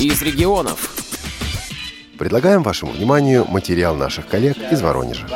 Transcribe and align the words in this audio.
из 0.00 0.22
регионов. 0.22 0.90
Предлагаем 2.18 2.62
вашему 2.62 2.92
вниманию 2.92 3.44
материал 3.48 3.96
наших 3.96 4.28
коллег 4.28 4.56
из 4.70 4.80
Воронежа. 4.80 5.26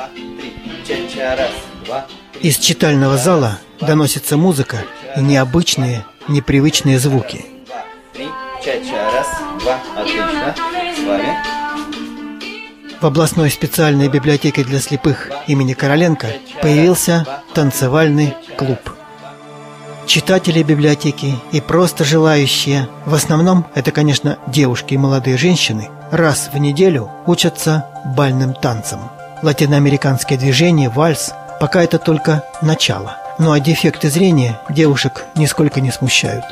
Из 2.40 2.58
читального 2.58 3.16
зала 3.16 3.58
доносится 3.80 4.36
музыка 4.36 4.78
и 5.16 5.20
необычные, 5.20 6.04
непривычные 6.28 6.98
звуки. 6.98 7.44
Раз, 9.12 9.28
два, 9.60 9.80
отлично. 9.96 10.54
С 10.96 11.06
вами. 11.06 11.36
В 13.00 13.06
областной 13.06 13.50
специальной 13.50 14.08
библиотеке 14.08 14.62
для 14.62 14.78
слепых 14.78 15.28
имени 15.48 15.72
Короленко 15.72 16.28
появился 16.60 17.26
танцевальный 17.52 18.34
клуб. 18.56 18.91
Читатели 20.06 20.62
библиотеки 20.62 21.34
и 21.52 21.60
просто 21.60 22.04
желающие, 22.04 22.88
в 23.06 23.14
основном 23.14 23.66
это, 23.74 23.92
конечно, 23.92 24.38
девушки 24.46 24.94
и 24.94 24.98
молодые 24.98 25.38
женщины, 25.38 25.88
раз 26.10 26.50
в 26.52 26.58
неделю 26.58 27.10
учатся 27.26 27.86
бальным 28.16 28.52
танцам. 28.52 29.10
Латиноамериканское 29.42 30.36
движение, 30.36 30.88
вальс, 30.88 31.32
пока 31.60 31.82
это 31.82 31.98
только 31.98 32.44
начало. 32.60 33.16
Ну 33.38 33.52
а 33.52 33.60
дефекты 33.60 34.10
зрения 34.10 34.60
девушек 34.68 35.24
нисколько 35.36 35.80
не 35.80 35.90
смущают. 35.90 36.44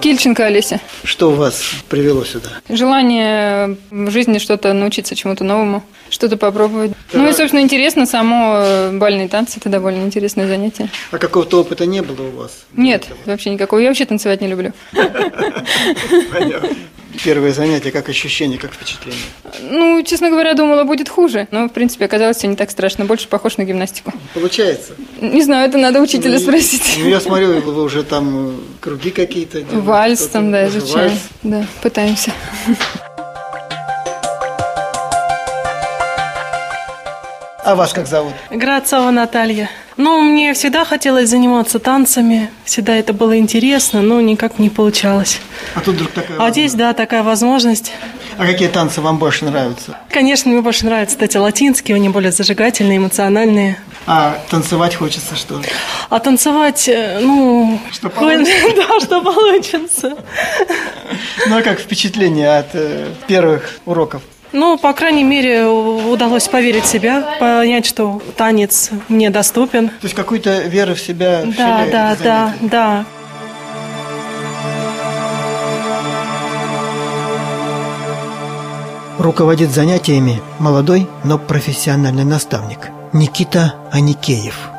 Кильченко 0.00 0.44
Олеся. 0.44 0.80
Что 1.02 1.30
вас 1.32 1.62
привело 1.88 2.24
сюда? 2.24 2.50
Желание 2.68 3.78
в 3.90 4.10
жизни 4.10 4.38
что-то 4.38 4.74
научиться 4.74 5.16
чему-то 5.16 5.44
новому, 5.44 5.82
что-то 6.10 6.36
попробовать. 6.36 6.92
Ну 7.14 7.28
и, 7.28 7.32
собственно, 7.32 7.60
интересно 7.60 8.06
само 8.06 8.56
э, 8.58 8.96
бальные 8.98 9.28
танцы. 9.28 9.58
Это 9.58 9.68
довольно 9.68 10.04
интересное 10.04 10.46
занятие. 10.46 10.88
А 11.10 11.18
какого-то 11.18 11.60
опыта 11.60 11.86
не 11.86 12.02
было 12.02 12.26
у 12.26 12.30
вас? 12.32 12.64
Нет, 12.74 13.06
вообще 13.26 13.50
никакого. 13.50 13.80
Я 13.80 13.88
вообще 13.88 14.04
танцевать 14.04 14.40
не 14.40 14.48
люблю. 14.48 14.72
Понятно. 16.32 16.68
Первое 17.22 17.52
занятие, 17.52 17.92
как 17.92 18.08
ощущение, 18.08 18.58
как 18.58 18.72
впечатление? 18.72 19.20
Ну, 19.70 20.02
честно 20.02 20.30
говоря, 20.30 20.54
думала, 20.54 20.82
будет 20.82 21.08
хуже. 21.08 21.46
Но, 21.52 21.68
в 21.68 21.72
принципе, 21.72 22.06
оказалось 22.06 22.38
все 22.38 22.48
не 22.48 22.56
так 22.56 22.72
страшно. 22.72 23.04
Больше 23.04 23.28
похож 23.28 23.56
на 23.56 23.62
гимнастику. 23.64 24.12
Получается? 24.34 24.94
Не 25.20 25.42
знаю, 25.42 25.68
это 25.68 25.78
надо 25.78 26.00
учителя 26.00 26.34
Ну, 26.34 26.40
спросить. 26.40 26.96
Ну, 26.98 27.08
я 27.08 27.20
смотрю, 27.20 27.60
вы 27.60 27.82
уже 27.82 28.02
там 28.02 28.60
круги 28.80 29.10
какие-то 29.10 29.60
делаете, 29.60 29.76
Вальс 29.78 30.26
там, 30.26 30.50
да, 30.50 30.66
изучаем. 30.66 31.10
вальс. 31.10 31.20
Да, 31.44 31.66
пытаемся. 31.82 32.32
А 37.64 37.74
вас 37.74 37.94
как 37.94 38.06
зовут? 38.06 38.34
Грацова 38.50 39.10
Наталья. 39.10 39.70
Ну, 39.96 40.20
мне 40.20 40.52
всегда 40.52 40.84
хотелось 40.84 41.30
заниматься 41.30 41.78
танцами, 41.78 42.50
всегда 42.64 42.94
это 42.96 43.12
было 43.14 43.38
интересно, 43.38 44.02
но 44.02 44.20
никак 44.20 44.58
не 44.58 44.68
получалось. 44.68 45.40
А 45.74 45.80
тут 45.80 45.94
вдруг 45.94 46.10
такая 46.10 46.36
А 46.36 46.40
возможность. 46.40 46.52
здесь, 46.58 46.74
да, 46.74 46.92
такая 46.92 47.22
возможность. 47.22 47.92
А 48.36 48.44
какие 48.44 48.68
танцы 48.68 49.00
вам 49.00 49.18
больше 49.18 49.44
нравятся? 49.46 49.96
Конечно, 50.10 50.50
мне 50.50 50.60
больше 50.60 50.84
нравятся 50.84 51.16
эти 51.20 51.36
латинские, 51.38 51.94
они 51.94 52.08
более 52.10 52.32
зажигательные, 52.32 52.98
эмоциональные. 52.98 53.78
А 54.06 54.38
танцевать 54.50 54.94
хочется 54.96 55.34
что? 55.34 55.62
А 56.10 56.18
танцевать, 56.18 56.86
э, 56.88 57.20
ну... 57.22 57.80
Что 57.92 58.10
получится. 58.10 58.68
Да, 58.76 59.00
что 59.00 59.22
получится. 59.22 60.16
Ну, 61.46 61.56
а 61.56 61.62
как 61.62 61.78
впечатление 61.80 62.58
от 62.58 62.74
э, 62.74 63.06
первых 63.26 63.70
уроков? 63.86 64.22
Ну, 64.54 64.78
по 64.78 64.92
крайней 64.92 65.24
мере, 65.24 65.66
удалось 65.66 66.46
поверить 66.46 66.84
в 66.84 66.86
себя, 66.86 67.36
понять, 67.40 67.86
что 67.86 68.22
танец 68.36 68.90
мне 69.08 69.28
доступен. 69.28 69.88
То 69.88 70.04
есть 70.04 70.14
какую-то 70.14 70.62
веру 70.62 70.94
в 70.94 71.00
себя 71.00 71.42
Да, 71.44 71.50
вселяет 71.50 71.90
да, 71.90 72.16
да, 72.22 72.54
да. 72.60 73.04
Руководит 79.18 79.70
занятиями 79.70 80.40
молодой, 80.60 81.08
но 81.24 81.36
профессиональный 81.36 82.24
наставник 82.24 82.90
Никита 83.12 83.74
Аникеев. 83.90 84.73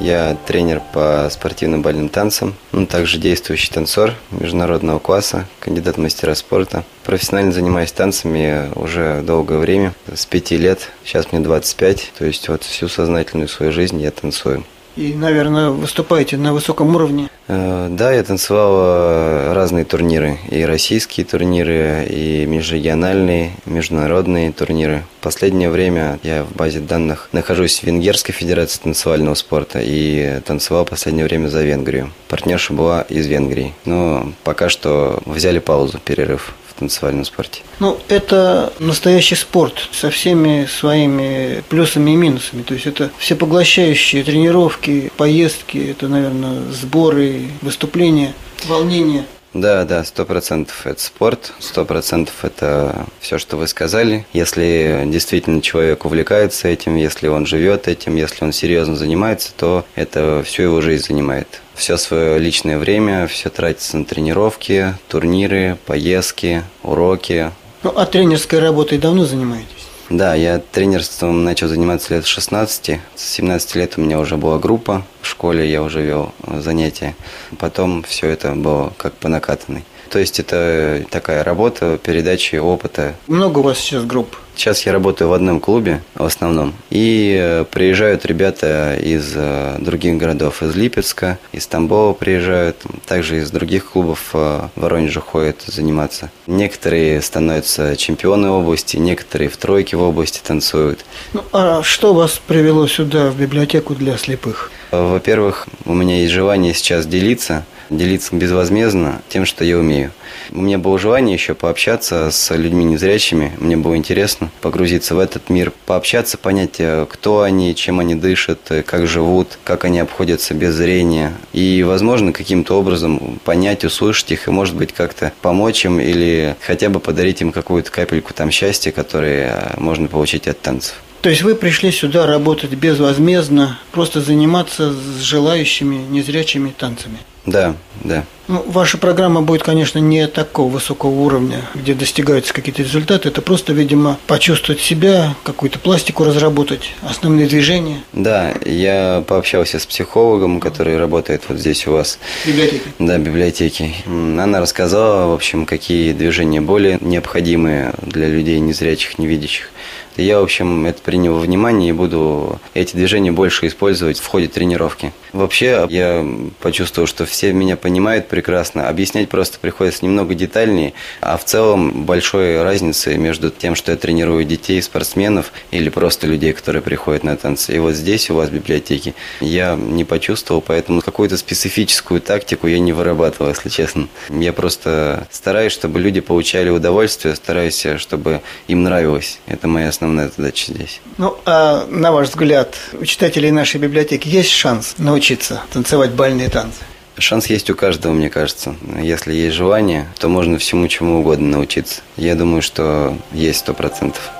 Я 0.00 0.36
тренер 0.46 0.80
по 0.92 1.28
спортивным 1.30 1.82
бальным 1.82 2.08
танцам, 2.08 2.54
ну, 2.72 2.86
также 2.86 3.18
действующий 3.18 3.70
танцор 3.70 4.14
международного 4.30 4.98
класса, 4.98 5.46
кандидат 5.60 5.96
в 5.96 6.00
мастера 6.00 6.34
спорта. 6.34 6.84
Профессионально 7.04 7.52
занимаюсь 7.52 7.92
танцами 7.92 8.70
уже 8.74 9.22
долгое 9.22 9.58
время, 9.58 9.94
с 10.12 10.26
пяти 10.26 10.56
лет, 10.56 10.90
сейчас 11.04 11.32
мне 11.32 11.40
25, 11.40 12.12
то 12.18 12.24
есть 12.24 12.48
вот 12.48 12.62
всю 12.62 12.88
сознательную 12.88 13.48
свою 13.48 13.72
жизнь 13.72 14.00
я 14.00 14.10
танцую. 14.10 14.64
И, 14.98 15.14
наверное, 15.14 15.70
выступаете 15.70 16.36
на 16.36 16.52
высоком 16.52 16.96
уровне. 16.96 17.28
Э, 17.46 17.86
Да, 17.88 18.12
я 18.12 18.24
танцевал 18.24 19.54
разные 19.54 19.84
турниры, 19.84 20.38
и 20.50 20.64
российские 20.64 21.24
турниры, 21.24 22.04
и 22.10 22.44
межрегиональные, 22.46 23.52
международные 23.64 24.50
турниры. 24.50 25.04
В 25.20 25.22
последнее 25.22 25.70
время 25.70 26.18
я 26.24 26.42
в 26.42 26.52
базе 26.52 26.80
данных 26.80 27.28
нахожусь 27.30 27.78
в 27.78 27.84
Венгерской 27.84 28.34
Федерации 28.34 28.80
танцевального 28.82 29.34
спорта 29.34 29.78
и 29.80 30.40
танцевал 30.44 30.84
в 30.84 30.90
последнее 30.90 31.26
время 31.26 31.46
за 31.46 31.62
Венгрию. 31.62 32.10
Партнерша 32.26 32.72
была 32.72 33.02
из 33.02 33.28
Венгрии, 33.28 33.74
но 33.84 34.32
пока 34.42 34.68
что 34.68 35.20
взяли 35.24 35.60
паузу, 35.60 36.00
перерыв 36.04 36.54
танцевальном 36.78 37.24
спорте. 37.24 37.62
Ну, 37.80 37.98
это 38.08 38.72
настоящий 38.78 39.34
спорт 39.34 39.88
со 39.92 40.10
всеми 40.10 40.66
своими 40.66 41.62
плюсами 41.68 42.12
и 42.12 42.16
минусами. 42.16 42.62
То 42.62 42.74
есть 42.74 42.86
это 42.86 43.10
всепоглощающие 43.18 44.24
тренировки, 44.24 45.10
поездки, 45.16 45.90
это, 45.90 46.08
наверное, 46.08 46.62
сборы, 46.72 47.48
выступления, 47.62 48.34
волнение. 48.66 49.24
Да, 49.54 49.84
да, 49.84 50.04
сто 50.04 50.26
процентов 50.26 50.86
это 50.86 51.00
спорт, 51.00 51.52
сто 51.58 51.84
процентов 51.86 52.44
это 52.44 53.06
все, 53.20 53.38
что 53.38 53.56
вы 53.56 53.66
сказали. 53.66 54.26
Если 54.32 55.04
действительно 55.06 55.62
человек 55.62 56.04
увлекается 56.04 56.68
этим, 56.68 56.96
если 56.96 57.28
он 57.28 57.46
живет 57.46 57.88
этим, 57.88 58.16
если 58.16 58.44
он 58.44 58.52
серьезно 58.52 58.94
занимается, 58.94 59.52
то 59.56 59.86
это 59.94 60.42
всю 60.44 60.64
его 60.64 60.80
жизнь 60.80 61.06
занимает. 61.06 61.62
Все 61.74 61.96
свое 61.96 62.38
личное 62.38 62.78
время, 62.78 63.26
все 63.26 63.48
тратится 63.48 63.96
на 63.96 64.04
тренировки, 64.04 64.94
турниры, 65.08 65.78
поездки, 65.86 66.62
уроки. 66.82 67.50
Ну, 67.82 67.92
а 67.96 68.04
тренерской 68.04 68.58
работой 68.58 68.98
давно 68.98 69.24
занимаетесь? 69.24 69.77
Да, 70.10 70.34
я 70.34 70.58
тренерством 70.58 71.44
начал 71.44 71.68
заниматься 71.68 72.14
лет 72.14 72.24
с 72.24 72.28
16. 72.28 72.98
С 73.14 73.22
17 73.22 73.74
лет 73.74 73.98
у 73.98 74.00
меня 74.00 74.18
уже 74.18 74.38
была 74.38 74.58
группа. 74.58 75.04
В 75.20 75.26
школе 75.26 75.70
я 75.70 75.82
уже 75.82 76.00
вел 76.00 76.32
занятия. 76.46 77.14
Потом 77.58 78.02
все 78.04 78.28
это 78.28 78.54
было 78.54 78.94
как 78.96 79.12
по 79.12 79.28
накатанной. 79.28 79.84
То 80.10 80.18
есть 80.18 80.40
это 80.40 81.04
такая 81.10 81.44
работа, 81.44 81.98
передачи 82.02 82.56
опыта. 82.56 83.14
Много 83.26 83.58
у 83.58 83.62
вас 83.62 83.78
сейчас 83.78 84.04
групп? 84.04 84.36
Сейчас 84.58 84.84
я 84.86 84.92
работаю 84.92 85.28
в 85.28 85.34
одном 85.34 85.60
клубе 85.60 86.02
в 86.16 86.24
основном. 86.24 86.74
И 86.90 87.38
э, 87.40 87.64
приезжают 87.70 88.26
ребята 88.26 88.96
из 88.96 89.32
э, 89.36 89.76
других 89.78 90.16
городов, 90.16 90.64
из 90.64 90.74
Липецка, 90.74 91.38
из 91.52 91.68
Тамбова 91.68 92.12
приезжают, 92.12 92.76
также 93.06 93.38
из 93.38 93.52
других 93.52 93.92
клубов 93.92 94.30
э, 94.32 94.62
в 94.74 94.80
Воронеже 94.80 95.20
ходят 95.20 95.62
заниматься. 95.64 96.32
Некоторые 96.48 97.22
становятся 97.22 97.94
чемпионы 97.94 98.48
области, 98.48 98.96
некоторые 98.96 99.48
в 99.48 99.56
тройке 99.56 99.96
в 99.96 100.02
области 100.02 100.40
танцуют. 100.44 101.04
Ну, 101.34 101.44
а 101.52 101.84
что 101.84 102.12
вас 102.12 102.40
привело 102.44 102.88
сюда, 102.88 103.30
в 103.30 103.38
библиотеку 103.38 103.94
для 103.94 104.18
слепых? 104.18 104.72
Во-первых, 104.90 105.68
у 105.84 105.94
меня 105.94 106.16
есть 106.22 106.32
желание 106.32 106.74
сейчас 106.74 107.06
делиться, 107.06 107.64
делиться 107.90 108.34
безвозмездно 108.34 109.22
тем, 109.28 109.44
что 109.44 109.64
я 109.64 109.78
умею. 109.78 110.12
У 110.50 110.60
меня 110.60 110.78
было 110.78 110.98
желание 110.98 111.34
еще 111.34 111.54
пообщаться 111.54 112.30
с 112.30 112.54
людьми 112.54 112.84
незрячими, 112.84 113.52
мне 113.58 113.76
было 113.76 113.96
интересно 113.96 114.50
погрузиться 114.60 115.14
в 115.14 115.18
этот 115.18 115.50
мир, 115.50 115.72
пообщаться, 115.86 116.38
понять, 116.38 116.76
э, 116.78 117.06
кто 117.08 117.42
они, 117.42 117.74
чем 117.74 118.00
они 118.00 118.14
дышат, 118.14 118.60
э, 118.70 118.82
как 118.82 119.06
живут, 119.06 119.58
как 119.64 119.84
они 119.84 120.00
обходятся 120.00 120.54
без 120.54 120.74
зрения. 120.74 121.32
И, 121.52 121.82
возможно, 121.86 122.32
каким-то 122.32 122.78
образом 122.78 123.40
понять, 123.44 123.84
услышать 123.84 124.32
их 124.32 124.48
и, 124.48 124.50
может 124.50 124.74
быть, 124.74 124.92
как-то 124.92 125.32
помочь 125.42 125.84
им 125.84 126.00
или 126.00 126.56
хотя 126.60 126.88
бы 126.88 127.00
подарить 127.00 127.40
им 127.40 127.52
какую-то 127.52 127.90
капельку 127.90 128.32
там 128.34 128.50
счастья, 128.50 128.90
которые 128.90 129.52
э, 129.52 129.80
можно 129.80 130.08
получить 130.08 130.48
от 130.48 130.60
танцев. 130.60 130.94
То 131.20 131.30
есть 131.30 131.42
вы 131.42 131.54
пришли 131.56 131.90
сюда 131.90 132.26
работать 132.26 132.70
безвозмездно, 132.70 133.78
просто 133.90 134.20
заниматься 134.20 134.92
с 134.92 135.20
желающими 135.20 135.96
незрячими 135.96 136.70
танцами? 136.70 137.18
Да, 137.44 137.74
да. 138.04 138.24
Ну, 138.48 138.64
ваша 138.66 138.96
программа 138.96 139.42
будет, 139.42 139.62
конечно, 139.62 139.98
не 139.98 140.26
такого 140.26 140.70
высокого 140.72 141.10
уровня, 141.10 141.60
где 141.74 141.92
достигаются 141.92 142.54
какие-то 142.54 142.82
результаты. 142.82 143.28
Это 143.28 143.42
просто, 143.42 143.74
видимо, 143.74 144.18
почувствовать 144.26 144.80
себя, 144.80 145.34
какую-то 145.44 145.78
пластику 145.78 146.24
разработать, 146.24 146.94
основные 147.02 147.46
движения 147.46 148.02
Да, 148.14 148.54
я 148.64 149.22
пообщался 149.26 149.78
с 149.78 149.84
психологом, 149.84 150.60
который 150.60 150.96
работает 150.96 151.42
вот 151.48 151.58
здесь 151.58 151.86
у 151.86 151.92
вас. 151.92 152.18
в 152.44 152.48
библиотеке. 152.48 152.84
Да, 152.98 153.18
библиотеки. 153.18 153.94
Она 154.06 154.60
рассказала, 154.60 155.30
в 155.30 155.34
общем, 155.34 155.66
какие 155.66 156.14
движения 156.14 156.62
более 156.62 156.98
необходимые 157.02 157.92
для 158.00 158.28
людей 158.28 158.58
незрячих, 158.60 159.18
невидящих. 159.18 159.70
Я, 160.18 160.40
в 160.40 160.42
общем, 160.42 160.84
это 160.86 161.00
принял 161.00 161.34
во 161.34 161.38
внимание 161.38 161.90
и 161.90 161.92
буду 161.92 162.60
эти 162.74 162.96
движения 162.96 163.30
больше 163.30 163.68
использовать 163.68 164.18
в 164.18 164.26
ходе 164.26 164.48
тренировки. 164.48 165.12
Вообще, 165.32 165.86
я 165.90 166.26
почувствовал, 166.60 167.06
что 167.06 167.24
все 167.24 167.52
меня 167.52 167.76
понимают 167.76 168.26
прекрасно. 168.38 168.88
Объяснять 168.88 169.28
просто 169.28 169.58
приходится 169.58 170.04
немного 170.04 170.32
детальнее, 170.32 170.94
а 171.20 171.36
в 171.36 171.44
целом 171.44 172.04
большой 172.04 172.62
разницы 172.62 173.16
между 173.16 173.50
тем, 173.50 173.74
что 173.74 173.90
я 173.90 173.98
тренирую 173.98 174.44
детей, 174.44 174.80
спортсменов 174.80 175.52
или 175.72 175.88
просто 175.88 176.28
людей, 176.28 176.52
которые 176.52 176.82
приходят 176.82 177.24
на 177.24 177.36
танцы. 177.36 177.74
И 177.74 177.80
вот 177.80 177.94
здесь 177.94 178.30
у 178.30 178.36
вас 178.36 178.48
в 178.50 178.52
библиотеке 178.52 179.14
я 179.40 179.74
не 179.74 180.04
почувствовал, 180.04 180.60
поэтому 180.60 181.00
какую-то 181.00 181.36
специфическую 181.36 182.20
тактику 182.20 182.68
я 182.68 182.78
не 182.78 182.92
вырабатывал, 182.92 183.48
если 183.48 183.70
честно. 183.70 184.06
Я 184.28 184.52
просто 184.52 185.26
стараюсь, 185.32 185.72
чтобы 185.72 185.98
люди 185.98 186.20
получали 186.20 186.70
удовольствие, 186.70 187.34
стараюсь, 187.34 187.84
чтобы 187.96 188.40
им 188.68 188.84
нравилось. 188.84 189.40
Это 189.48 189.66
моя 189.66 189.88
основная 189.88 190.30
задача 190.36 190.72
здесь. 190.72 191.00
Ну, 191.16 191.36
а 191.44 191.86
на 191.90 192.12
ваш 192.12 192.28
взгляд, 192.28 192.76
у 192.92 193.04
читателей 193.04 193.50
нашей 193.50 193.80
библиотеки 193.80 194.28
есть 194.28 194.50
шанс 194.50 194.94
научиться 194.98 195.62
танцевать 195.72 196.12
бальные 196.12 196.50
танцы? 196.50 196.78
Шанс 197.20 197.46
есть 197.46 197.68
у 197.70 197.74
каждого, 197.74 198.12
мне 198.12 198.30
кажется. 198.30 198.76
Если 199.00 199.34
есть 199.34 199.56
желание, 199.56 200.06
то 200.18 200.28
можно 200.28 200.58
всему 200.58 200.86
чему 200.88 201.20
угодно 201.20 201.48
научиться. 201.48 202.00
Я 202.16 202.34
думаю, 202.34 202.62
что 202.62 203.16
есть 203.32 203.60
сто 203.60 203.74
процентов. 203.74 204.30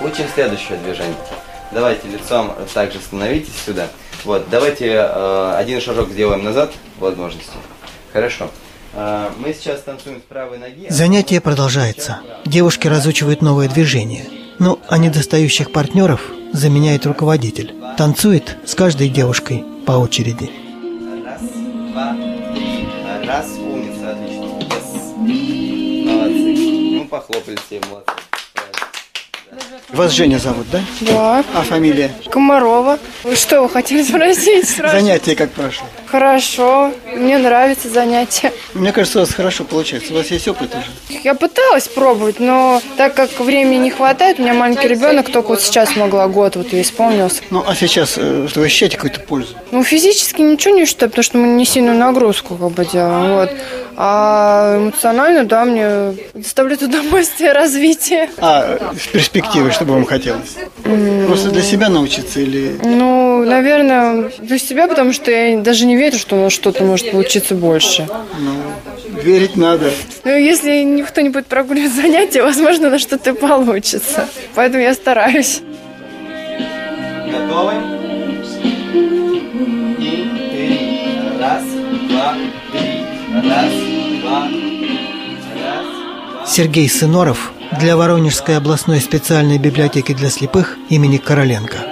Учим 0.00 0.24
следующее 0.34 0.78
движение. 0.78 1.14
Давайте 1.70 2.08
лицом 2.08 2.52
также 2.74 2.98
становитесь 2.98 3.54
сюда. 3.64 3.88
Вот, 4.24 4.48
давайте 4.50 4.88
э, 4.88 5.54
один 5.56 5.80
шажок 5.80 6.10
сделаем 6.10 6.44
назад, 6.44 6.72
возможности. 6.98 7.52
Хорошо. 8.12 8.50
Э, 8.94 9.30
мы 9.38 9.54
сейчас 9.54 9.80
танцуем 9.82 10.18
с 10.18 10.22
правой 10.22 10.58
ноги. 10.58 10.86
Занятие 10.90 11.40
продолжается. 11.40 12.20
Девушки 12.44 12.88
разучивают 12.88 13.42
новые 13.42 13.68
движения. 13.68 14.24
Ну, 14.58 14.80
а 14.88 14.98
недостающих 14.98 15.72
партнеров 15.72 16.20
заменяет 16.52 17.06
руководитель. 17.06 17.74
Танцует 17.96 18.56
с 18.64 18.74
каждой 18.74 19.08
девушкой 19.08 19.64
по 19.86 19.92
очереди. 19.92 20.50
Раз, 21.24 21.40
два, 21.92 22.14
три. 22.54 22.88
Раз, 23.26 23.46
умница, 23.58 24.10
отлично. 24.12 24.42
Yes. 24.60 26.06
Молодцы. 26.06 26.94
Ну, 26.96 27.04
похлопали 27.06 27.56
все, 27.66 27.80
молодцы. 27.88 28.12
Вас 29.90 30.12
Женя 30.12 30.38
зовут, 30.38 30.66
да? 30.72 30.80
Да, 31.02 31.44
А 31.54 31.62
фамилия? 31.62 32.10
Комарова. 32.30 32.98
Вы 33.24 33.36
что, 33.36 33.60
вы 33.62 33.68
хотели 33.68 34.02
спросить 34.02 34.68
сразу? 34.68 34.96
Занятие 34.96 35.36
как 35.36 35.50
прошло? 35.50 35.86
Хорошо, 36.12 36.92
мне 37.16 37.38
нравится 37.38 37.88
занятие. 37.88 38.52
Мне 38.74 38.92
кажется, 38.92 39.18
у 39.18 39.22
вас 39.22 39.32
хорошо 39.32 39.64
получается. 39.64 40.12
У 40.12 40.16
вас 40.16 40.26
есть 40.26 40.46
опыт 40.46 40.74
уже? 40.74 41.20
Я 41.24 41.34
пыталась 41.34 41.88
пробовать, 41.88 42.38
но 42.38 42.82
так 42.98 43.14
как 43.14 43.40
времени 43.40 43.76
не 43.76 43.90
хватает, 43.90 44.38
у 44.38 44.42
меня 44.42 44.52
маленький 44.52 44.88
ребенок, 44.88 45.32
только 45.32 45.48
вот 45.48 45.62
сейчас 45.62 45.96
могла 45.96 46.28
год, 46.28 46.56
вот 46.56 46.70
я 46.74 46.82
исполнился. 46.82 47.40
Ну, 47.48 47.64
а 47.66 47.74
сейчас 47.74 48.18
э, 48.18 48.46
что 48.46 48.60
вы 48.60 48.66
ощущаете 48.66 48.96
какую-то 48.96 49.20
пользу? 49.20 49.54
Ну, 49.70 49.82
физически 49.82 50.42
ничего 50.42 50.74
не 50.74 50.84
считаю, 50.84 51.08
потому 51.08 51.22
что 51.22 51.38
мы 51.38 51.48
не 51.48 51.64
сильную 51.64 51.96
нагрузку 51.96 52.56
как 52.56 52.72
бы 52.72 52.84
делаем, 52.84 53.32
вот. 53.32 53.50
А 53.96 54.78
эмоционально, 54.78 55.44
да, 55.44 55.64
мне 55.64 56.14
доставляет 56.34 56.82
удовольствие 56.82 57.52
развитие. 57.54 58.28
А 58.38 58.92
с 59.00 59.06
перспективой, 59.06 59.70
что 59.70 59.86
бы 59.86 59.94
вам 59.94 60.04
хотелось? 60.04 60.56
Просто 61.26 61.50
для 61.50 61.62
себя 61.62 61.88
научиться 61.88 62.40
или... 62.40 62.78
Ну, 62.82 63.21
наверное, 63.44 64.30
для 64.38 64.58
себя, 64.58 64.88
потому 64.88 65.12
что 65.12 65.30
я 65.30 65.58
даже 65.58 65.86
не 65.86 65.96
верю, 65.96 66.18
что 66.18 66.36
у 66.36 66.42
нас 66.42 66.52
что-то 66.52 66.84
может 66.84 67.10
получиться 67.10 67.54
больше. 67.54 68.08
Верить 69.22 69.56
надо. 69.56 69.90
Ну, 70.24 70.36
если 70.36 70.82
никто 70.82 71.20
не 71.20 71.28
будет 71.28 71.46
прогуливать 71.46 71.92
занятия, 71.92 72.42
возможно, 72.42 72.90
на 72.90 72.98
что-то 72.98 73.30
и 73.30 73.34
получится. 73.34 74.28
Поэтому 74.54 74.82
я 74.82 74.94
стараюсь. 74.94 75.60
Готовы? 77.30 77.72
И 79.98 80.28
три. 80.50 81.38
Раз, 81.40 81.62
два, 82.08 82.34
три. 82.72 83.04
Раз, 83.48 83.72
два, 84.22 84.48
раз, 85.58 85.84
два. 86.34 86.46
Сергей 86.46 86.88
Сыноров 86.88 87.52
для 87.78 87.96
Воронежской 87.96 88.56
областной 88.56 89.00
специальной 89.00 89.58
библиотеки 89.58 90.12
для 90.12 90.28
слепых 90.28 90.76
имени 90.88 91.16
Короленко. 91.16 91.91